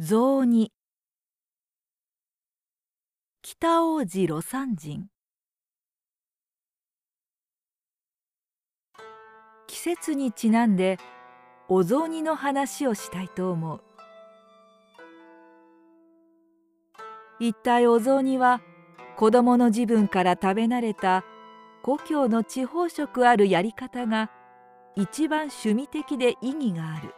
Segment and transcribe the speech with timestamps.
[0.00, 0.72] 雑煮
[3.42, 5.08] 北王子魯山人。
[9.68, 10.98] 季節にちなんで
[11.68, 13.82] お雑煮の話をしたいと思う。
[17.38, 18.60] 一体お雑煮は
[19.16, 21.24] 子供の自分から食べ慣れた
[21.84, 24.32] 故郷の地方食あるやり方が
[24.96, 27.14] 一番趣味的で意義がある。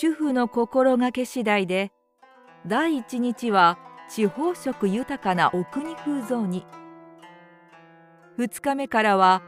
[0.00, 1.90] 主婦の心がけ次第で
[2.64, 6.64] 第一日は地方食豊かなお国風雑煮
[8.38, 9.42] 2日目からは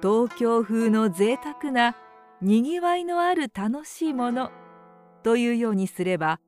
[0.00, 1.96] 東京風の贅沢な
[2.40, 4.52] にぎわいのある楽しいもの
[5.24, 6.38] というようにすれば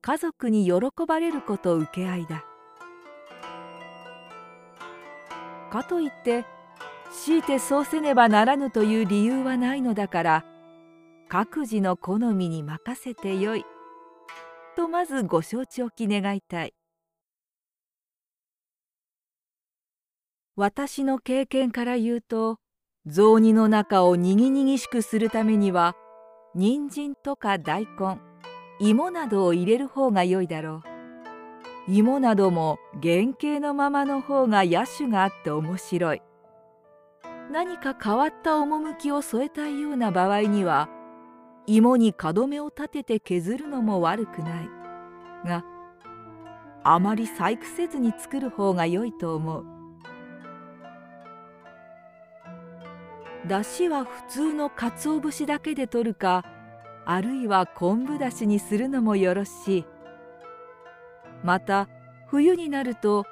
[0.00, 0.72] 家族に喜
[1.06, 2.44] ばれること受け合いだ。
[5.70, 6.44] かといって
[7.12, 10.55] 強いてそうせねばならぬという理由はないのだから
[11.28, 13.64] 各自の好みに任せてよい。
[14.76, 16.74] とまずご承知おき願いたい。
[20.54, 22.58] 私の経験から言うと
[23.06, 25.96] 雑煮の中をにぎにぎしくするためには
[26.54, 28.18] 人参とか大根
[28.78, 30.82] 芋などを入れる方が良いだろ
[31.88, 31.92] う。
[31.92, 36.22] 芋なども原型のままの方が野趣があって面白い。
[37.50, 40.88] 何か変わった趣を添えたいような場合には
[41.66, 44.68] 芋に角目を立てて削るのも悪くない。
[45.44, 45.64] が
[46.84, 49.64] あまり細工せずに作る方が良いと思う。
[53.46, 56.44] だしは普通の鰹節だけで取るか
[57.04, 59.84] あるいは昆布だしにするのもよろしい。
[61.44, 61.88] また
[62.28, 63.24] 冬になると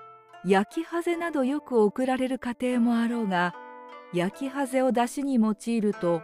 [0.44, 3.54] 焼きハゼなどよく送られる家庭もあろうが
[4.12, 6.22] 焼きハゼをだしに用いると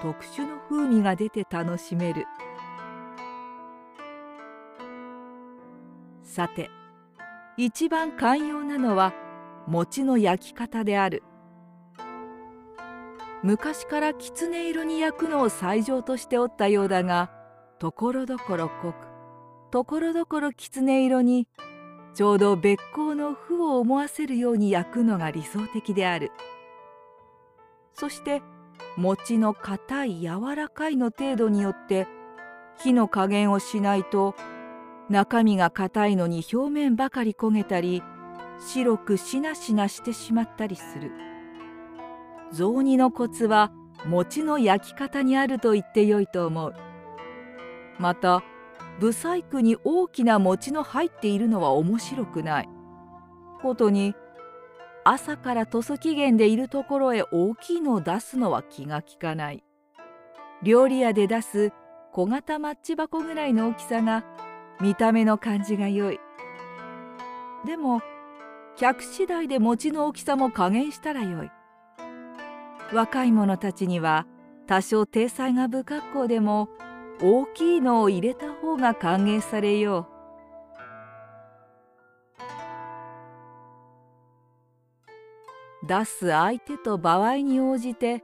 [0.00, 2.26] 特殊の風味が出て楽しめる。
[6.22, 6.70] さて
[7.56, 9.12] 一番寛容なのは
[9.66, 11.22] 餅の焼き方である。
[13.42, 17.30] 昔からきつね色に焼くのを最上としておったようだが
[17.78, 18.94] ところどころ濃く
[19.70, 21.48] ところどころきつね色に
[22.14, 26.32] ちょうど別光の負を思わせるように焼くのが理想的である。
[27.94, 28.42] そして
[28.96, 32.06] 餅の硬い柔らかいの程度によって
[32.82, 34.34] 火の加減をしないと
[35.08, 38.02] 中身が硬いのに表面ばかり焦げたり
[38.66, 41.10] 白くしなしなしてしまったりする。
[42.52, 43.72] 雑煮のコツは
[44.06, 46.74] 餅の焼き方にあると言ってよいと思う。
[47.98, 48.42] また
[48.98, 52.68] ブサイクに大きな餅の入っているのは面白くない。
[53.62, 54.14] ことに
[55.04, 59.64] 朝から塗装期限でいるところへ大きいのを出すのは気が利かない。
[60.62, 61.72] 料理屋で出す
[62.12, 64.24] 小型マッチ箱ぐらいの大きさが
[64.80, 66.20] 見た目の感じが良い。
[67.66, 68.02] でも
[68.76, 71.50] 客次第で餅の大きさも加減したらよい。
[72.92, 74.26] 若い者たちには
[74.66, 76.68] 多少体裁が不格好でも
[77.22, 80.19] 大きいのを入れた方が歓迎されよう。
[85.90, 88.22] 出す相手と場合に応じて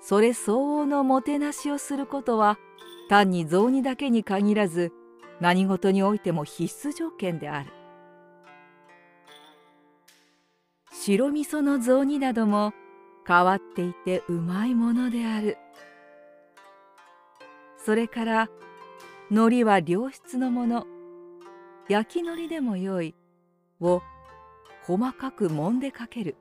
[0.00, 2.58] それ相応のもてなしをすることは
[3.08, 4.90] 単に雑煮だけに限らず
[5.40, 7.70] 何事においても必須条件である。
[10.90, 12.72] 白味噌の雑煮なども
[13.26, 15.56] 変わっていてうまいものである。
[17.78, 18.48] それから
[19.30, 20.86] 海苔は良質のもの。
[21.88, 23.14] 焼き海苔でもよい
[23.80, 24.02] を
[24.82, 26.36] 細かく揉んでかける。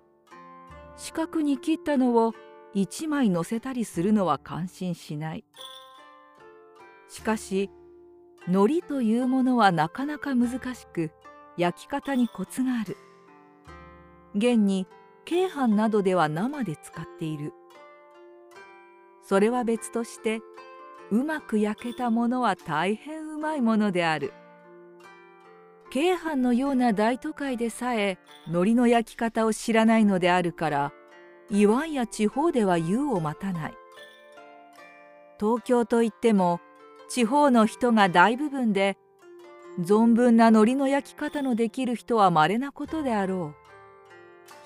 [0.95, 2.33] 四角に切ったのを
[2.73, 5.43] 一枚乗せたりするのは感心しない。
[7.07, 7.69] しかし
[8.47, 11.11] 海苔というものはなかなか難しく
[11.57, 12.97] 焼き方にコツがある。
[14.35, 14.87] 現に
[15.25, 17.53] 京阪などでは生で使っている。
[19.21, 20.41] それは別として
[21.11, 24.33] うまく焼けたものは大変うまいものである。
[25.93, 28.17] 京阪のような大都会でさえ
[28.47, 30.91] 海苔の焼き方を知らないのであるから
[31.51, 33.73] いわんや地方では湯を待たない。
[35.39, 36.61] 東京といっても
[37.09, 38.97] 地方の人が大部分で
[39.79, 43.53] 存分な海苔の焼き方のできる人は稀なことであろ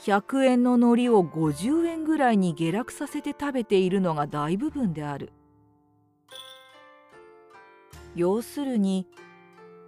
[0.06, 0.10] う。
[0.10, 5.34] 100円の海苔を50円ぐらいに下落させて食べているのが大部分である。
[8.16, 9.10] 要するに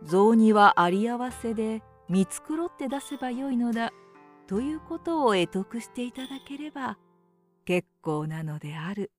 [0.04, 3.92] 雑煮はあり合わせで見繕って出せばよいのだ
[4.48, 6.98] ということを得得していただければ
[7.66, 9.12] 結構なのである。